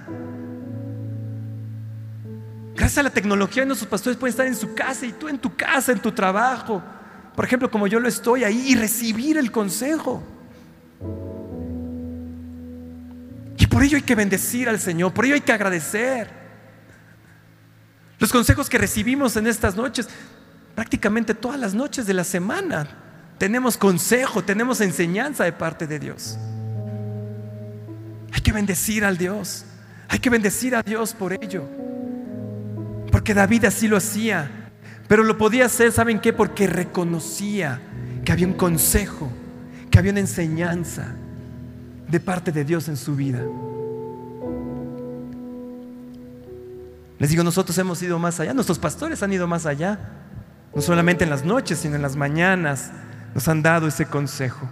[2.77, 5.57] Gracias a la tecnología, nuestros pastores pueden estar en su casa y tú en tu
[5.57, 6.83] casa, en tu trabajo.
[7.35, 10.23] Por ejemplo, como yo lo estoy ahí y recibir el consejo.
[13.59, 16.31] Y por ello hay que bendecir al Señor, por ello hay que agradecer.
[18.21, 20.09] Los consejos que recibimos en estas noches,
[20.75, 22.89] prácticamente todas las noches de la semana,
[23.37, 26.39] tenemos consejo, tenemos enseñanza de parte de Dios.
[28.33, 29.65] Hay que bendecir al Dios,
[30.09, 31.65] hay que bendecir a Dios por ello.
[33.11, 34.71] Porque David así lo hacía.
[35.09, 36.33] Pero lo podía hacer, ¿saben qué?
[36.33, 37.81] Porque reconocía
[38.25, 39.33] que había un consejo,
[39.91, 41.15] que había una enseñanza
[42.09, 43.43] de parte de Dios en su vida.
[47.19, 49.99] Les digo, nosotros hemos ido más allá, nuestros pastores han ido más allá,
[50.75, 52.93] no solamente en las noches, sino en las mañanas
[53.35, 54.69] nos han dado ese consejo.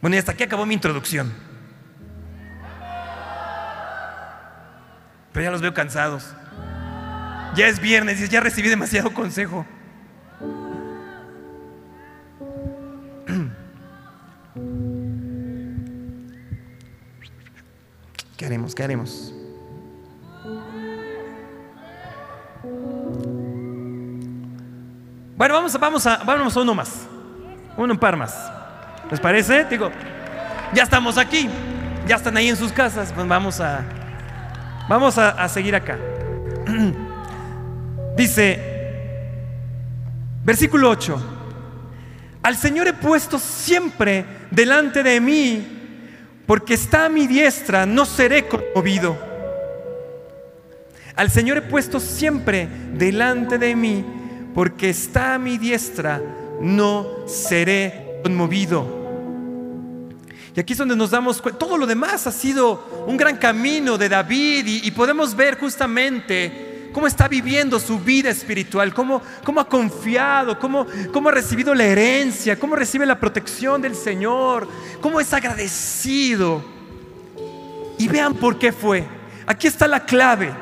[0.00, 1.32] Bueno, y hasta aquí acabó mi introducción.
[5.32, 6.34] Pero ya los veo cansados.
[7.54, 9.66] Ya es viernes y ya recibí demasiado consejo.
[18.80, 19.34] ¿Qué haremos?
[20.42, 20.72] ¿Qué haremos?
[25.36, 27.06] Bueno, vamos a, vamos a, vamos a uno más.
[27.76, 28.50] Uno, un par más.
[29.10, 29.66] ¿Les parece?
[29.66, 29.90] Digo,
[30.72, 31.46] ya estamos aquí.
[32.06, 33.12] Ya están ahí en sus casas.
[33.12, 33.84] Pues vamos a,
[34.88, 35.98] vamos a, a seguir acá.
[38.16, 38.58] Dice,
[40.42, 41.22] versículo 8.
[42.44, 45.79] Al Señor he puesto siempre delante de mí
[46.50, 49.16] porque está a mi diestra, no seré conmovido.
[51.14, 54.04] Al Señor he puesto siempre delante de mí,
[54.52, 56.20] porque está a mi diestra,
[56.60, 58.84] no seré conmovido.
[60.56, 63.96] Y aquí es donde nos damos cuenta, todo lo demás ha sido un gran camino
[63.96, 69.60] de David y, y podemos ver justamente cómo está viviendo su vida espiritual, cómo, cómo
[69.60, 74.68] ha confiado, cómo, cómo ha recibido la herencia, cómo recibe la protección del Señor,
[75.00, 76.64] cómo es agradecido.
[77.98, 79.06] Y vean por qué fue.
[79.46, 80.52] Aquí está la clave.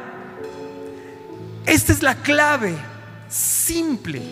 [1.67, 2.75] Esta es la clave,
[3.29, 4.23] simple,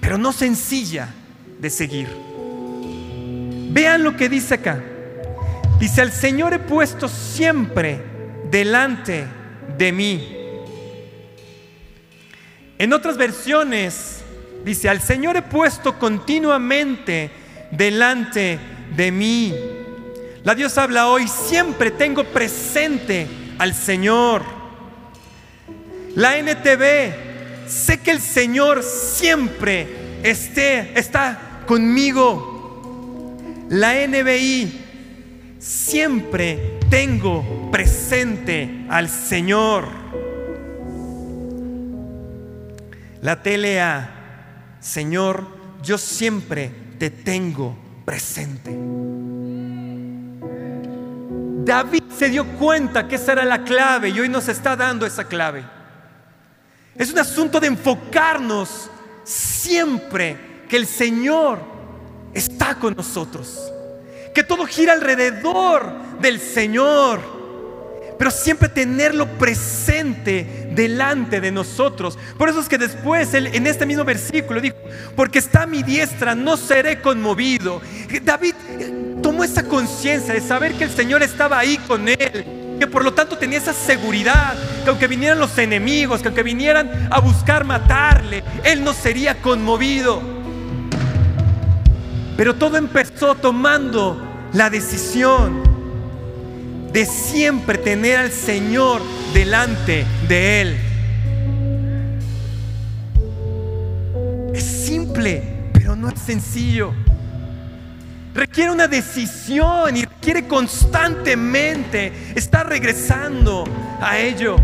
[0.00, 1.08] pero no sencilla
[1.58, 2.08] de seguir.
[3.70, 4.80] Vean lo que dice acá.
[5.80, 8.00] Dice, al Señor he puesto siempre
[8.50, 9.26] delante
[9.76, 10.36] de mí.
[12.78, 14.22] En otras versiones
[14.64, 17.30] dice, al Señor he puesto continuamente
[17.70, 18.58] delante
[18.94, 19.54] de mí.
[20.44, 23.26] La Dios habla hoy, siempre tengo presente
[23.58, 24.42] al Señor.
[26.14, 33.36] La NTV, sé que el Señor siempre esté, está conmigo.
[33.68, 39.86] La NBI, siempre tengo presente al Señor.
[43.22, 44.10] La TLA,
[44.80, 45.46] Señor,
[45.82, 48.76] yo siempre te tengo presente.
[51.64, 55.24] David se dio cuenta que esa era la clave y hoy nos está dando esa
[55.24, 55.64] clave.
[56.94, 58.88] Es un asunto de enfocarnos
[59.24, 61.58] siempre que el Señor
[62.32, 63.72] está con nosotros
[64.36, 67.20] que todo gira alrededor del Señor,
[68.18, 72.18] pero siempre tenerlo presente delante de nosotros.
[72.36, 74.76] Por eso es que después en este mismo versículo dijo,
[75.16, 77.80] porque está mi diestra, no seré conmovido.
[78.24, 82.86] David eh, tomó esa conciencia de saber que el Señor estaba ahí con él, que
[82.86, 84.52] por lo tanto tenía esa seguridad,
[84.84, 90.20] que aunque vinieran los enemigos, que aunque vinieran a buscar matarle, él no sería conmovido.
[92.36, 94.25] Pero todo empezó tomando
[94.56, 95.62] la decisión
[96.90, 99.02] de siempre tener al Señor
[99.34, 100.76] delante de Él.
[104.54, 106.94] Es simple, pero no es sencillo.
[108.34, 113.64] Requiere una decisión y requiere constantemente estar regresando
[114.00, 114.56] a ello.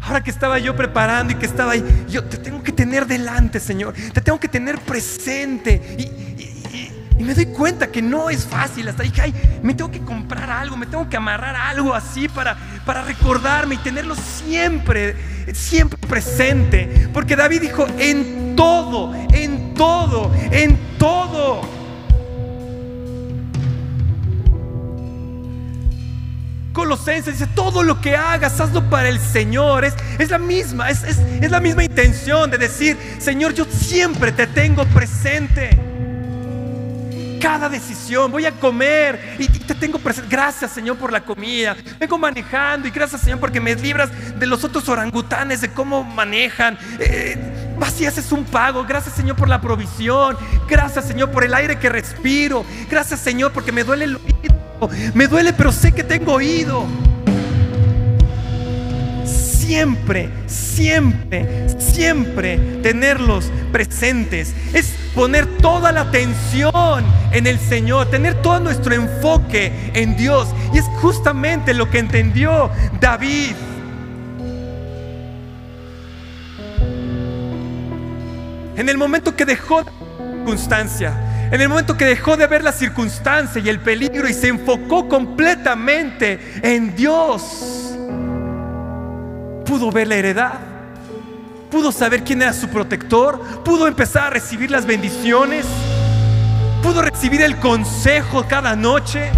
[0.00, 3.60] Ahora que estaba yo preparando y que estaba ahí, yo te tengo que tener delante,
[3.60, 3.94] Señor.
[4.12, 5.80] Te tengo que tener presente.
[5.96, 6.29] Y,
[7.20, 8.88] y me doy cuenta que no es fácil.
[8.88, 12.56] Hasta dije, ay, me tengo que comprar algo, me tengo que amarrar algo así para,
[12.86, 15.14] para recordarme y tenerlo siempre,
[15.52, 17.10] siempre presente.
[17.12, 21.60] Porque David dijo, en todo, en todo, en todo.
[26.72, 29.84] Colosenses dice, todo lo que hagas, hazlo para el Señor.
[29.84, 34.32] Es, es la misma, es, es, es la misma intención de decir, Señor, yo siempre
[34.32, 35.89] te tengo presente
[37.40, 38.30] cada decisión.
[38.30, 40.30] Voy a comer y te tengo presente.
[40.30, 41.76] Gracias, Señor, por la comida.
[41.98, 46.78] Vengo manejando y gracias, Señor, porque me libras de los otros orangutanes, de cómo manejan.
[46.98, 48.84] Eh, vas y haces un pago.
[48.84, 50.36] Gracias, Señor, por la provisión.
[50.68, 52.64] Gracias, Señor, por el aire que respiro.
[52.88, 54.90] Gracias, Señor, porque me duele el oído.
[55.14, 56.86] Me duele, pero sé que tengo oído.
[59.70, 64.52] Siempre, siempre, siempre tenerlos presentes.
[64.74, 70.48] Es poner toda la atención en el Señor, tener todo nuestro enfoque en Dios.
[70.74, 72.68] Y es justamente lo que entendió
[73.00, 73.54] David.
[78.76, 79.92] En el momento que dejó la
[80.32, 84.48] circunstancia, en el momento que dejó de ver la circunstancia y el peligro y se
[84.48, 87.89] enfocó completamente en Dios,
[89.70, 90.54] pudo ver la heredad,
[91.70, 95.64] pudo saber quién era su protector, pudo empezar a recibir las bendiciones,
[96.82, 99.30] pudo recibir el consejo cada noche,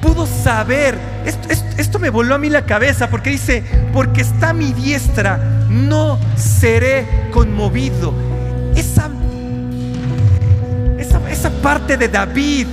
[0.00, 0.96] pudo saber,
[1.76, 7.28] esto, me voló a mí la cabeza porque dice, porque está mi diestra, no seré
[7.32, 8.14] conmovido.
[8.76, 9.10] Esa,
[10.98, 12.68] esa, esa parte de David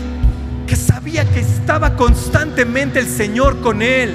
[1.08, 4.14] sabía que estaba constantemente el Señor con él.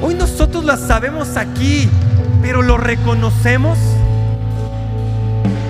[0.00, 1.90] Hoy nosotros la sabemos aquí,
[2.40, 3.76] pero lo reconocemos.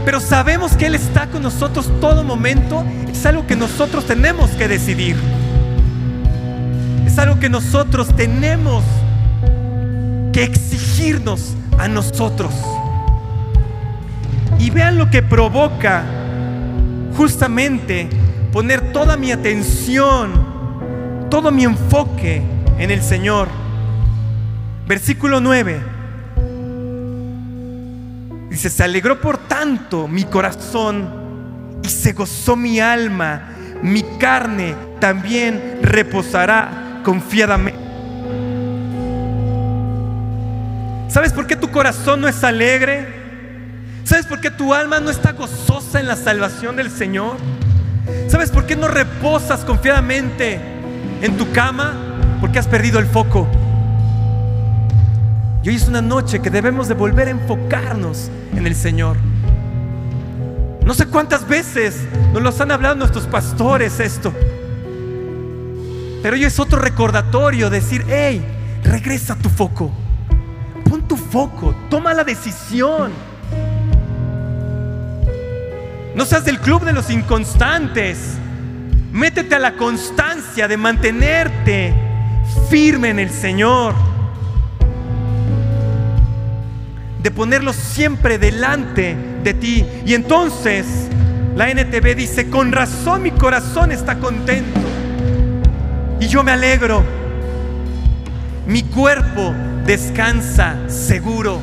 [0.05, 2.85] Pero sabemos que Él está con nosotros todo momento.
[3.11, 5.17] Es algo que nosotros tenemos que decidir.
[7.05, 8.85] Es algo que nosotros tenemos
[10.33, 12.55] que exigirnos a nosotros.
[14.61, 16.05] Y vean lo que provoca
[17.17, 18.20] justamente
[18.53, 22.43] poner toda mi atención, todo mi enfoque
[22.79, 23.49] en el Señor.
[24.87, 25.81] Versículo 9.
[28.51, 33.51] Dice, se alegró por tanto mi corazón y se gozó mi alma,
[33.83, 37.81] mi carne también reposará confiadamente.
[41.09, 43.07] ¿Sabes por qué tu corazón no es alegre?
[44.05, 47.37] ¿Sabes por qué tu alma no está gozosa en la salvación del Señor?
[48.29, 50.61] ¿Sabes por qué no reposas confiadamente
[51.23, 51.95] en tu cama?
[52.41, 53.47] Porque has perdido el foco.
[55.63, 59.17] Y hoy es una noche que debemos de volver a enfocarnos en el Señor.
[60.85, 62.01] No sé cuántas veces
[62.33, 64.33] nos lo han hablado nuestros pastores esto.
[66.23, 68.45] Pero hoy es otro recordatorio, decir, hey,
[68.83, 69.91] regresa a tu foco.
[70.89, 73.13] Pon tu foco, toma la decisión.
[76.15, 78.37] No seas del club de los inconstantes.
[79.13, 81.95] Métete a la constancia de mantenerte
[82.69, 83.95] firme en el Señor.
[87.23, 89.87] De ponerlo siempre delante de ti.
[90.05, 90.87] Y entonces
[91.55, 94.81] la NTV dice, con razón mi corazón está contento.
[96.21, 97.05] Y yo me alegro.
[98.67, 99.55] Mi cuerpo
[99.85, 101.61] descansa seguro.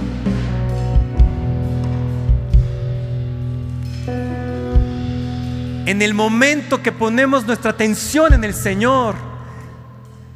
[5.87, 9.15] En el momento que ponemos nuestra atención en el Señor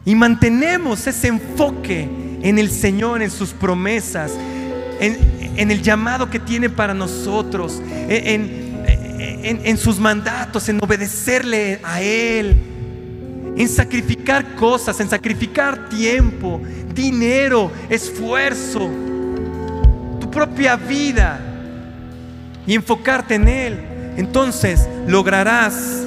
[0.06, 2.10] y mantenemos ese enfoque
[2.42, 4.32] en el Señor, en sus promesas,
[5.02, 12.56] en, el llamado que tiene para nosotros, en, sus mandatos, en obedecerle a Él,
[13.58, 16.62] en sacrificar cosas, en sacrificar tiempo,
[16.96, 18.90] dinero, esfuerzo,
[20.18, 21.42] tu propia vida
[22.66, 26.04] y enfocarte en Él entonces lograrás,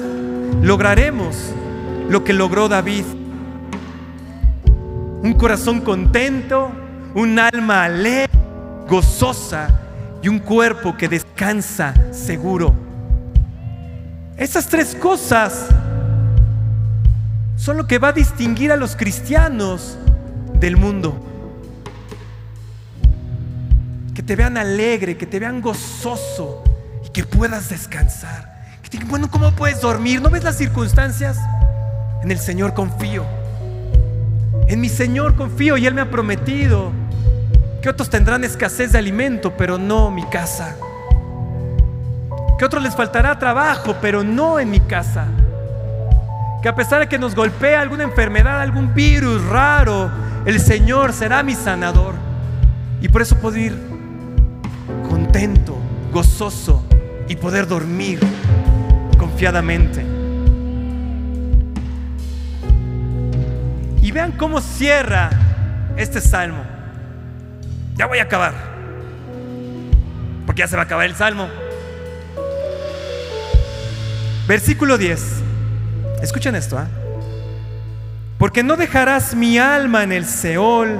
[0.61, 1.35] lograremos
[2.09, 3.05] lo que logró David.
[5.21, 6.71] Un corazón contento,
[7.15, 8.29] un alma alegre,
[8.87, 9.69] gozosa
[10.21, 12.73] y un cuerpo que descansa seguro.
[14.37, 15.67] Esas tres cosas
[17.55, 19.97] son lo que va a distinguir a los cristianos
[20.59, 21.15] del mundo.
[24.13, 26.63] Que te vean alegre, que te vean gozoso,
[27.15, 28.53] que puedas descansar.
[28.91, 30.21] Que bueno, ¿cómo puedes dormir?
[30.21, 31.37] ¿No ves las circunstancias?
[32.21, 33.23] En el Señor confío.
[34.67, 36.91] En mi Señor confío y Él me ha prometido
[37.81, 40.75] que otros tendrán escasez de alimento, pero no mi casa.
[42.59, 45.25] Que otros les faltará trabajo, pero no en mi casa.
[46.61, 50.11] Que a pesar de que nos golpee alguna enfermedad, algún virus raro,
[50.45, 52.15] el Señor será mi sanador.
[52.99, 53.73] Y por eso puedo ir
[55.09, 55.77] contento,
[56.11, 56.84] gozoso,
[57.27, 58.19] y poder dormir
[59.17, 60.05] confiadamente.
[64.01, 65.29] Y vean cómo cierra
[65.97, 66.63] este salmo.
[67.95, 68.53] Ya voy a acabar.
[70.45, 71.47] Porque ya se va a acabar el salmo.
[74.47, 75.41] Versículo 10.
[76.21, 76.77] Escuchen esto.
[76.77, 76.87] ¿ah?
[78.37, 80.99] Porque no dejarás mi alma en el Seol,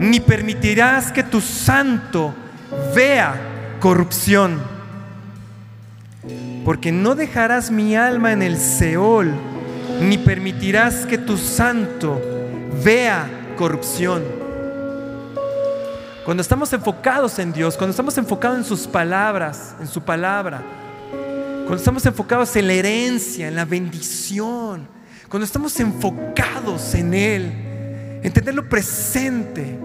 [0.00, 2.34] ni permitirás que tu santo
[2.94, 3.34] vea
[3.80, 4.77] corrupción
[6.68, 9.32] porque no dejarás mi alma en el Seol,
[10.02, 12.20] ni permitirás que tu santo
[12.84, 14.22] vea corrupción.
[16.26, 20.60] Cuando estamos enfocados en Dios, cuando estamos enfocados en sus palabras, en su palabra,
[21.60, 24.86] cuando estamos enfocados en la herencia, en la bendición,
[25.30, 27.44] cuando estamos enfocados en Él,
[28.22, 29.78] en tenerlo presente,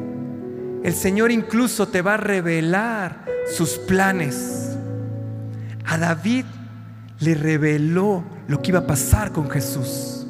[0.84, 3.23] el Señor incluso te va a revelar
[3.55, 4.75] sus planes.
[5.86, 6.43] A David
[7.20, 10.26] le reveló lo que iba a pasar con Jesús.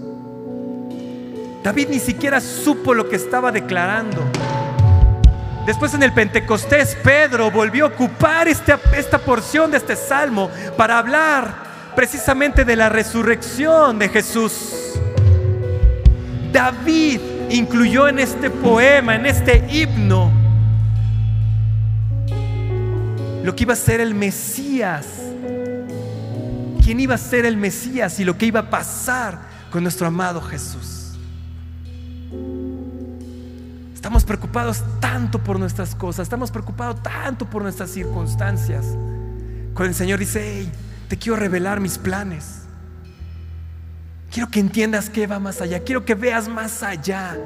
[1.64, 4.22] David ni siquiera supo lo que estaba declarando.
[5.66, 10.98] Después en el Pentecostés, Pedro volvió a ocupar esta, esta porción de este salmo para
[10.98, 14.94] hablar precisamente de la resurrección de Jesús.
[16.52, 20.32] David incluyó en este poema, en este himno,
[23.44, 25.23] lo que iba a ser el Mesías.
[26.84, 29.40] ¿Quién iba a ser el Mesías y lo que iba a pasar
[29.72, 31.14] con nuestro amado Jesús?
[33.94, 38.86] Estamos preocupados tanto por nuestras cosas, estamos preocupados tanto por nuestras circunstancias.
[39.74, 40.72] Cuando el Señor dice, hey,
[41.08, 42.64] te quiero revelar mis planes.
[44.30, 45.80] Quiero que entiendas que va más allá.
[45.80, 47.38] Quiero que veas más allá.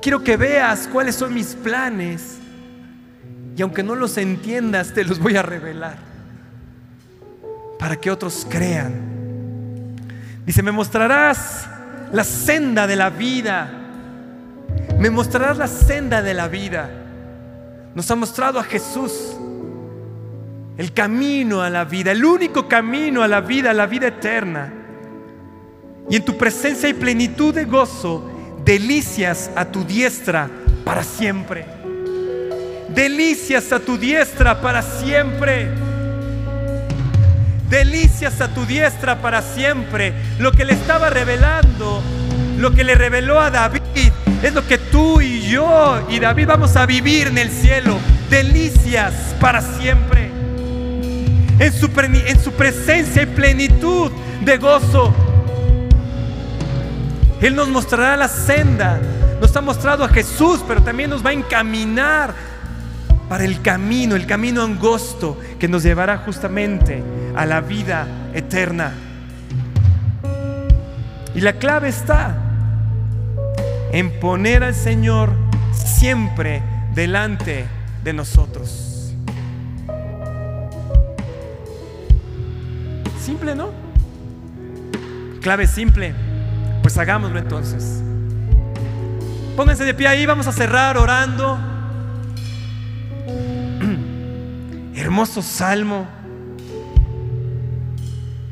[0.00, 2.38] Quiero que veas cuáles son mis planes.
[3.54, 6.11] Y aunque no los entiendas, te los voy a revelar.
[7.82, 8.92] Para que otros crean.
[10.46, 11.66] Dice, me mostrarás
[12.12, 13.72] la senda de la vida.
[15.00, 16.88] Me mostrarás la senda de la vida.
[17.92, 19.36] Nos ha mostrado a Jesús.
[20.78, 22.12] El camino a la vida.
[22.12, 24.72] El único camino a la vida, a la vida eterna.
[26.08, 28.30] Y en tu presencia hay plenitud de gozo,
[28.64, 30.48] delicias a tu diestra
[30.84, 31.66] para siempre.
[32.94, 35.81] Delicias a tu diestra para siempre.
[37.72, 40.12] Delicias a tu diestra para siempre.
[40.38, 42.02] Lo que le estaba revelando,
[42.58, 44.12] lo que le reveló a David,
[44.42, 47.96] es lo que tú y yo y David vamos a vivir en el cielo.
[48.28, 50.30] Delicias para siempre.
[51.58, 54.12] En su, en su presencia hay plenitud
[54.42, 55.14] de gozo
[57.42, 59.00] él nos mostrará la senda.
[59.40, 62.32] Nos ha mostrado a Jesús, pero también nos va a encaminar
[63.32, 67.02] para el camino, el camino angosto que nos llevará justamente
[67.34, 68.92] a la vida eterna.
[71.34, 72.36] Y la clave está
[73.90, 75.30] en poner al Señor
[75.72, 76.62] siempre
[76.94, 77.64] delante
[78.04, 79.14] de nosotros.
[83.18, 83.70] Simple, ¿no?
[85.40, 86.12] Clave simple.
[86.82, 88.02] Pues hagámoslo entonces.
[89.56, 91.71] Pónganse de pie ahí, vamos a cerrar orando.
[95.12, 96.08] Hermoso salmo.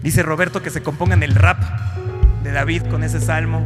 [0.03, 1.59] Dice Roberto que se compongan el rap
[2.43, 3.65] de David con ese salmo.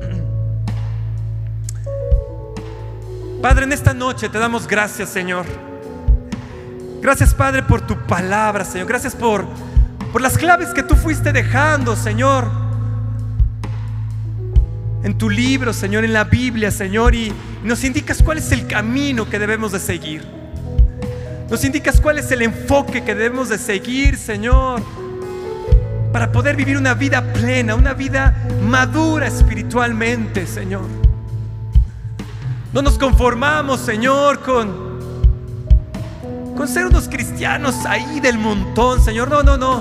[3.42, 5.44] Padre, en esta noche te damos gracias, Señor.
[7.02, 8.86] Gracias, Padre, por tu palabra, Señor.
[8.86, 9.44] Gracias por
[10.12, 12.67] por las claves que tú fuiste dejando, Señor.
[15.02, 17.32] En tu libro, Señor, en la Biblia, Señor, y
[17.62, 20.24] nos indicas cuál es el camino que debemos de seguir.
[21.48, 24.82] Nos indicas cuál es el enfoque que debemos de seguir, Señor,
[26.12, 30.84] para poder vivir una vida plena, una vida madura espiritualmente, Señor.
[32.72, 34.88] No nos conformamos, Señor, con
[36.58, 39.30] con ser unos cristianos ahí del montón, Señor.
[39.30, 39.80] No, no, no.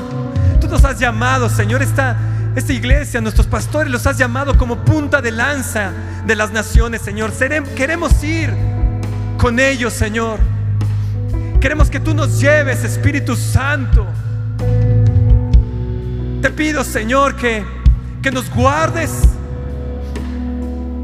[0.62, 2.16] Tú nos has llamado, Señor, esta,
[2.58, 5.92] esta iglesia, nuestros pastores, los has llamado como punta de lanza
[6.26, 7.32] de las naciones, Señor.
[7.76, 8.52] queremos ir
[9.38, 10.40] con ellos, Señor.
[11.62, 14.08] Queremos que tú nos lleves, Espíritu Santo.
[16.42, 17.64] Te pido, Señor, que,
[18.24, 19.12] que nos guardes.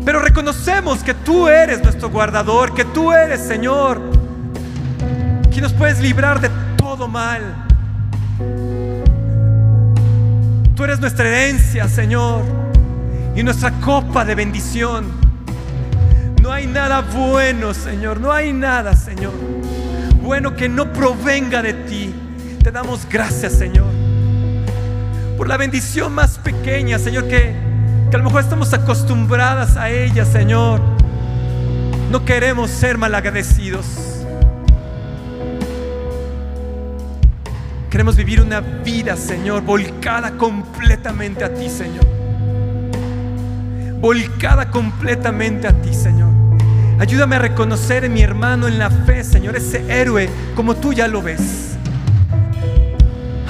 [0.03, 4.01] Pero reconocemos que tú eres nuestro guardador, que tú eres, Señor,
[5.53, 7.62] que nos puedes librar de todo mal.
[10.75, 12.41] Tú eres nuestra herencia, Señor,
[13.35, 15.05] y nuestra copa de bendición.
[16.41, 19.33] No hay nada bueno, Señor, no hay nada, Señor,
[20.21, 22.13] bueno que no provenga de ti.
[22.63, 23.85] Te damos gracias, Señor,
[25.37, 27.55] por la bendición más pequeña, Señor, que,
[28.09, 30.81] que a lo mejor estamos acostumbradas a ella, Señor.
[32.09, 34.12] No queremos ser malagradecidos.
[37.93, 42.03] Queremos vivir una vida, Señor, volcada completamente a ti, Señor.
[43.99, 46.31] Volcada completamente a ti, Señor.
[46.97, 51.21] Ayúdame a reconocer mi hermano en la fe, Señor, ese héroe como tú ya lo
[51.21, 51.75] ves.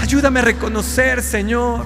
[0.02, 1.86] Ayúdame a reconocer, Señor,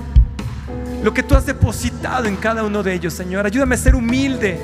[1.03, 3.45] lo que tú has depositado en cada uno de ellos, Señor.
[3.45, 4.59] Ayúdame a ser humilde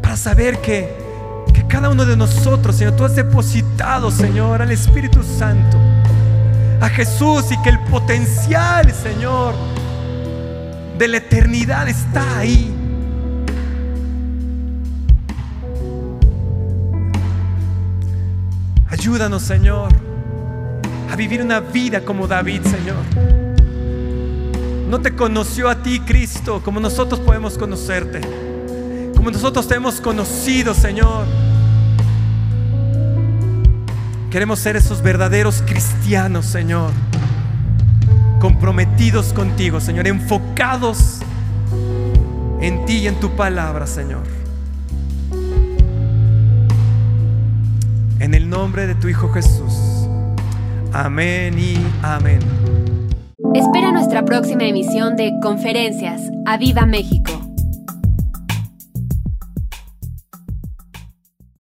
[0.00, 1.03] para saber que
[1.74, 5.76] cada uno de nosotros, Señor, tú has depositado, Señor, al Espíritu Santo,
[6.80, 9.56] a Jesús y que el potencial, Señor,
[10.96, 12.72] de la eternidad está ahí.
[18.88, 19.88] Ayúdanos, Señor,
[21.10, 23.02] a vivir una vida como David, Señor.
[24.88, 28.20] No te conoció a ti, Cristo, como nosotros podemos conocerte.
[29.16, 31.43] Como nosotros te hemos conocido, Señor.
[34.34, 36.90] Queremos ser esos verdaderos cristianos, Señor.
[38.40, 40.08] Comprometidos contigo, Señor.
[40.08, 41.20] Enfocados
[42.60, 44.24] en ti y en tu palabra, Señor.
[48.18, 50.08] En el nombre de tu Hijo Jesús.
[50.92, 52.40] Amén y amén.
[53.54, 56.20] Espera nuestra próxima emisión de Conferencias.
[56.44, 57.43] ¡A Viva México!